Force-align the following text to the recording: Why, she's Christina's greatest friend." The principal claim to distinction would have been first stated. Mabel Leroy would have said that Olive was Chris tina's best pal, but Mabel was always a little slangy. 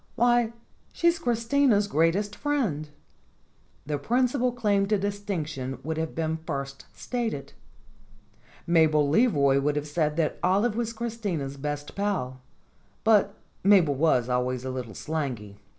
Why, 0.15 0.53
she's 0.93 1.19
Christina's 1.19 1.85
greatest 1.85 2.35
friend." 2.35 2.89
The 3.85 3.99
principal 3.99 4.51
claim 4.51 4.87
to 4.87 4.97
distinction 4.97 5.77
would 5.83 5.97
have 5.97 6.15
been 6.15 6.37
first 6.37 6.87
stated. 6.91 7.53
Mabel 8.65 9.07
Leroy 9.07 9.59
would 9.59 9.75
have 9.75 9.87
said 9.87 10.17
that 10.17 10.39
Olive 10.41 10.75
was 10.75 10.91
Chris 10.91 11.17
tina's 11.17 11.55
best 11.55 11.93
pal, 11.95 12.41
but 13.03 13.37
Mabel 13.63 13.93
was 13.93 14.27
always 14.27 14.65
a 14.65 14.71
little 14.71 14.95
slangy. 14.95 15.59